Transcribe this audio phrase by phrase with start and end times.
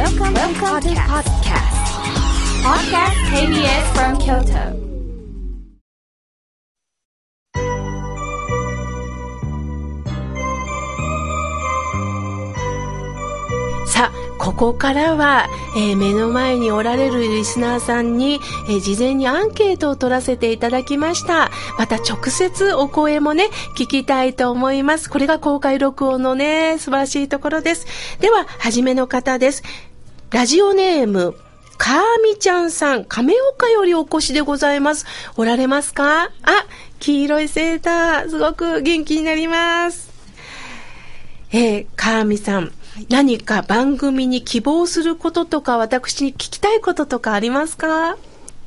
[0.00, 1.76] Welcome, Welcome to podcast.
[2.64, 4.80] Podcast KBS from Kyoto.
[13.86, 18.38] さあ、ここからは、えー目の前におられるリスナーさんに、
[18.68, 21.50] えー事前にアンケートを取らせていただきました。
[21.78, 25.10] また直接お声もね、聞きたいと思います。
[25.10, 27.86] これが公開録音のね、素晴らしいところです。
[28.20, 29.62] では、はじめの方です。
[30.32, 31.34] ラジオネーム、
[31.76, 35.04] かーみちゃんさん、亀岡よりお越しでございます。
[35.36, 36.26] おられますか？
[36.26, 36.30] あ、
[37.00, 40.08] 黄色いセーター、すごく元気になります。
[41.50, 42.70] えー、かーみさん、
[43.08, 48.16] 何か番組に希望することとか、私に聞きたいこととかありますか？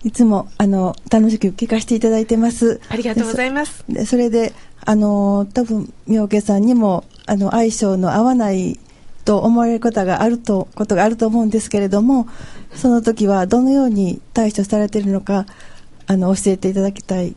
[0.04, 2.82] いつも、あの、楽しく聞かせていただいてます。
[2.90, 3.86] ありがとうございます。
[3.88, 4.52] でそれで、
[4.86, 8.78] あの、多分、妙家さんにも、あの、相性の合わない
[9.26, 12.28] と思われることがあると、ことがあると思うんですけれども、
[12.76, 15.46] その時はどのように対処されているのか、
[16.08, 17.36] あの、教えていただきたい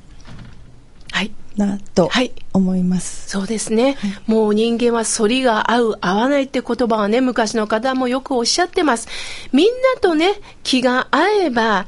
[1.13, 1.33] はい。
[1.57, 3.31] な、とはい思います。
[3.31, 3.97] そうですね。
[4.27, 9.09] もう人間は反りが合う、合わないって言葉はね、昔の方もよくおっしゃってます。
[9.53, 11.87] みんなとね、気が合えば、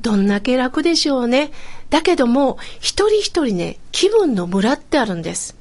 [0.00, 1.52] どんだけ楽でしょうね。
[1.90, 5.59] だけども、一人一人ね、気分のムラってあるんです。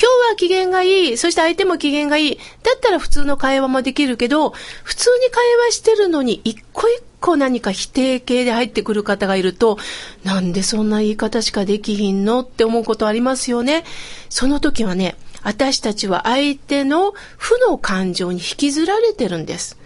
[0.00, 1.16] 今日は機嫌がいい。
[1.16, 2.36] そして相手も機嫌がいい。
[2.36, 2.42] だ
[2.76, 4.50] ったら普通の会話もできるけど、
[4.84, 9.76] 普通に会話してるのに一個一個何か否定形で入ってくる方がいると、
[10.22, 13.84] なんでそんな言い方しかできひんのって思うことありますよね。
[14.28, 19.77] その時はね、私たちは相手の負の感情に引きずられてるんです。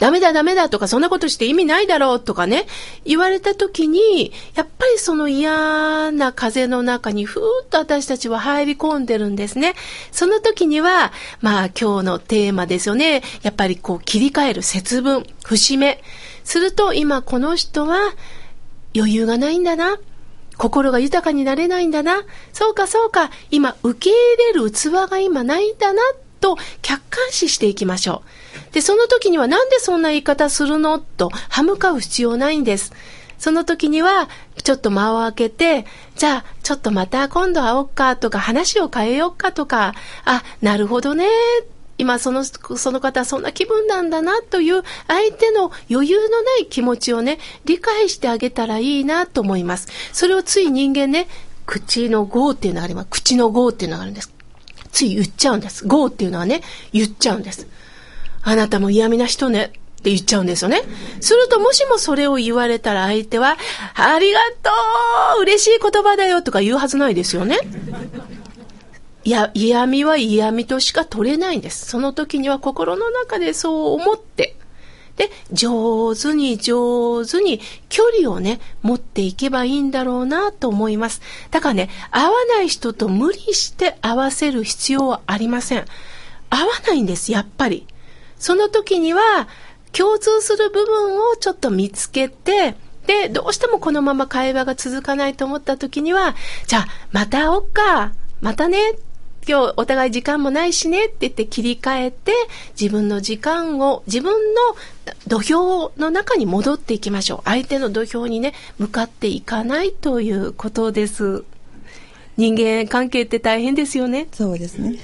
[0.00, 2.66] ダメだダメだとかそんなことして意味ないだろうとかね、
[3.04, 9.74] 言われた時に、やっぱりその嫌な風の中にふーっと私たちは入り込んでるんですね。
[10.10, 13.22] その時には、まあ今日のテーマですよね。
[13.42, 16.02] やっぱりこう切り替える節分、節目。
[16.44, 17.98] すると今この人は
[18.96, 19.98] 余裕がないんだな。
[20.56, 22.22] 心が豊かになれないんだな。
[22.54, 23.30] そうかそうか。
[23.50, 24.16] 今受け入
[24.54, 26.00] れる器が今ないんだな。
[26.40, 28.39] と客観視していきましょう。
[28.72, 30.98] で、その時にはなんでそんな言い方するの？
[30.98, 32.92] と歯向かう必要ないんです。
[33.38, 34.28] その時には、
[34.62, 39.94] ちょっと間を空けて、じゃあ、ちょっとまた今度会おうかとか、話を変えようかとか、
[40.26, 41.26] あ、なるほどね。
[41.96, 49.88] 今その、その方はそんな気分なんだなという相手の余裕のない気持ちをね、理解してあげたらいいなと思います。
[50.12, 51.26] それをつい人間ね、
[51.64, 53.08] 口の語っていうのがあります。
[53.10, 54.32] 口の語っていうのがあるんです。
[54.92, 55.86] つい言っちゃうんです。
[55.86, 56.62] 語っていうのはね、
[56.92, 57.66] 言っちゃうんです。
[58.42, 59.72] あなたも嫌味な人ね。
[60.00, 60.80] って言っちゃうんですよね。
[61.20, 63.58] すると、もしもそれを言われたら相手は、
[63.94, 64.70] ありがと
[65.38, 67.58] う嬉しい言葉だよとか言うはずないですよね。
[69.24, 71.86] いや、嫌味は嫌味としか取れないんです。
[71.86, 74.56] その時には心の中でそう思って、
[75.16, 81.20] で、上手に上手に距離をね、持っていけばいいんだろうなと思います。
[81.50, 85.84] だからね、合わない人と無理して合わせる必要はありません。
[86.48, 87.86] 合わないんです、やっぱり。
[88.40, 89.46] その時には、
[89.92, 92.74] 共通する部分をちょっと見つけて、
[93.06, 96.34] で、どうしてもこのまま会話が続かないと思った時には、
[96.66, 98.12] じゃあ、また会おっか。
[98.40, 98.78] またね。
[99.48, 102.32] 今日お互い時間もないしねって言って切り替えて、
[102.78, 104.60] 自分の時間を、自分の
[105.26, 107.40] 土俵の中に戻っていきましょう。
[107.44, 111.44] 相手の土俵にね、向かっていかないということです。
[112.36, 114.28] 人間関係って大変ですよね。
[114.32, 114.98] そうですね。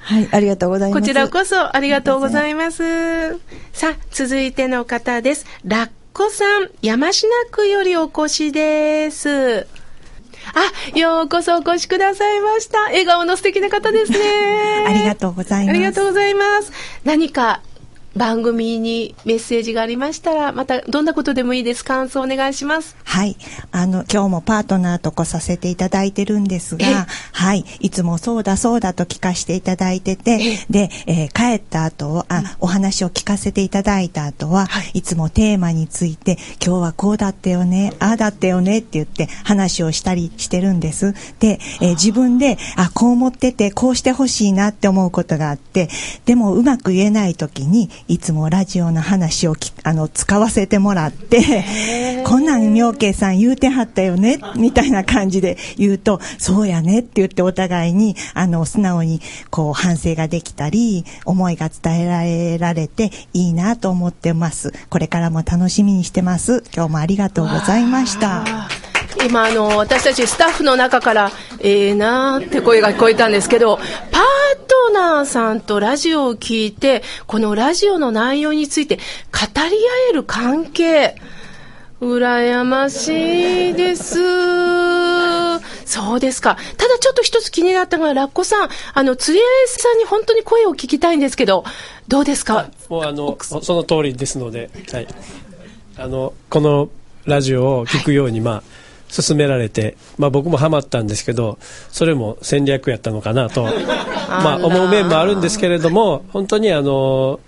[0.00, 1.00] はい、ありがとうございます。
[1.00, 3.34] こちらこそありがとうございます。
[3.72, 5.46] さあ、続いての方です。
[5.64, 7.12] ラッコさん、山科
[7.50, 9.66] 区よりお越しです。
[10.54, 12.80] あ、ようこそお越しくださいました。
[12.84, 14.18] 笑顔の素敵な方ですね。
[14.88, 15.76] ありがとうございます。
[15.76, 16.72] ありがとうございます。
[17.04, 17.60] 何か
[18.16, 21.84] 番組にメッセージがありましたら、またどんなことでもいいです。
[21.84, 22.96] 感想お願いします。
[23.04, 23.36] はい。
[23.70, 27.64] あの、今日もパートナーと来させていただいてるんですえが、はい。
[27.80, 30.38] いつもそうだそうだと聞かせていただいてて、
[30.68, 41.14] で、えー帰った後は、あ、お話を聞かせていただいた後は、はいいつもテーマについて、今日はこうだったよね、ああだったよねって言って話をしたりしてるんです。
[41.38, 45.88] で、えー自分で、あ、こう思ってて、こうしてほしいなって思うことがあって、
[46.24, 59.20] でもうまく言えない時に、いつもラジオの話をきあの使わせてもらって、こんなん妙慶さん言うてはったよね、みたいな感じで言うと、そうやねって言ってお互いに、あの、素直に
[59.50, 64.72] こう反省ができたり、思いが伝えられられていいなと思ってます。
[64.88, 66.64] これからも楽しみにしてます。
[66.74, 68.44] 今日もありがとうございました。
[69.24, 71.30] 今、あの、私たちスタッフの中から、
[71.60, 73.86] ええなーって声が聞こえたんですけど、パー
[74.66, 79.02] トオナーさんとラジオを聞いて、このラジオの内容について語
[79.56, 79.68] り合
[80.10, 81.16] える関係。
[82.00, 84.18] 羨ましいです。
[85.84, 86.56] そうですか。
[86.78, 91.64] ただちょっと一つ気になったのが、ラッコさん、あの、釣り合いさんに本当に声を聞きたいんですけど、
[92.08, 92.70] どうですか？
[92.88, 95.06] もうあのその通りですので、はい、
[95.98, 96.88] あのこの
[97.26, 98.62] ラジオを聞くように、まあ
[99.14, 101.58] 勧められて、まあ、僕もハマったんですけど
[101.90, 103.64] それも戦略やったのかなと、
[104.28, 107.40] まあ、思う面もあるんですけれども本当にあの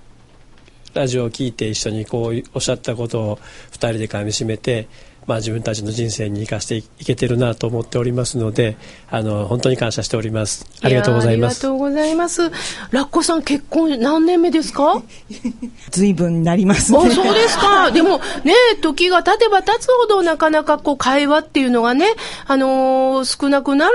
[0.95, 3.37] ラジオを聞いて一緒にこうおっしゃったことを
[3.73, 4.89] 2人でかみしめて、
[5.27, 8.77] まあ、自分たちの人生に生かしていけてるなと思っておりますので
[9.11, 12.43] あの本当に感謝しておりますありがとうございますやありがとうございます。
[12.91, 15.03] ラッコさん結婚何年目ですか？
[15.91, 17.11] 随分になりますあ、ね。
[17.15, 17.91] そうですか。
[17.93, 22.07] でもね、時が経てば経つほどなかなかこう会話っていうのがね、
[22.47, 23.93] あのー少なくなる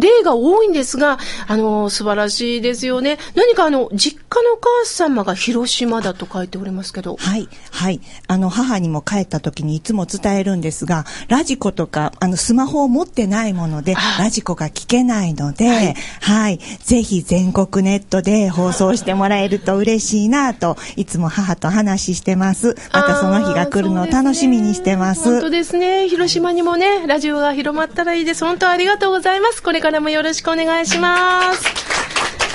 [0.00, 3.18] 例が多いんですが、あのー素晴らしいですよね。
[3.34, 7.16] 何かあの、実家のお母様が広島だと書いておりますけど。
[7.16, 8.00] はい、はい。
[8.26, 22.76] あの、母にも帰った時にいつも伝えるんですが、ラジコとか、あの、スマホを持ってないもので、ラジコが聞けないので、はい、ぜひ全国ネットで放送してもらえると嬉しいなと、いつも母と話してます。
[22.92, 25.24] またその日が来るのを楽しみにしてます。
[25.24, 26.08] 本当ですね。
[26.08, 28.44] 広島にもね、ラジオが広まったらいいです。
[28.44, 29.62] 本当ありがとうございます。
[29.62, 31.64] これからもよろしくお願いします。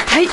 [0.07, 0.27] はい。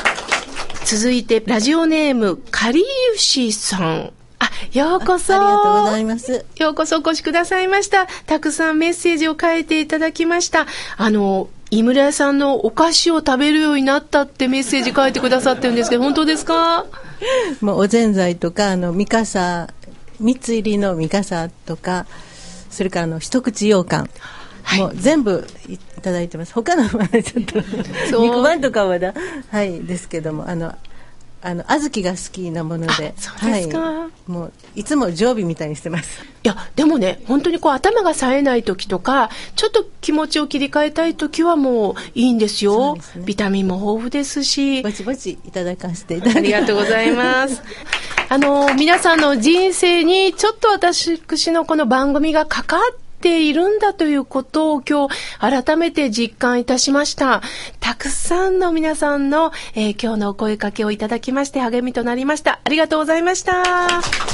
[0.85, 4.13] 続いて、ラジオネーム、かりゆしさん。
[4.39, 5.33] あ、ようこそ。
[5.33, 6.45] ありがとうございます。
[6.57, 8.07] ようこそお越しくださいました。
[8.25, 10.67] たくさんメッセージを書いていただきました。
[10.97, 16.85] あの、井村屋さんのお菓子を食べるようになったってメッセージ書いてくださってるんですけど、本当ですか？
[17.61, 19.69] もうおぜんざいとか、あの、ミカサ、
[20.19, 22.05] 三つ入りのミカサとか、
[22.69, 24.09] それからあの、一口羊羹。
[24.77, 26.53] もう全部いただいてます。
[26.53, 27.59] 他のはちょっと、
[28.19, 29.13] 肉まんとかはまだ、
[29.49, 30.75] はい、ですけども、あの、
[31.45, 36.23] あの、小豆が好きなもので、あそうですかはい、もう、いつも常備みたいにしてます。
[36.23, 42.95] いや、でもね、本当にこう頭が冴えない時とか、ちょっと気持ちを切り替えたい時はもういいんですそよ。
[42.95, 44.81] ねビタミンも豊富ですし。
[44.81, 47.61] ぼちぼちいただかせていただきありがとうございます。
[48.29, 51.19] あの、皆さんの人生にちょっと私
[51.51, 57.41] のこの番組が関わっているんだということを今日改めて実感いたしました。
[57.79, 62.59] たくさんの皆さんの、えー今日のお声かけをいただきまして励みとなりました。
[62.63, 64.32] ありがとうございました。